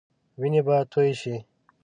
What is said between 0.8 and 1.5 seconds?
تويي شي.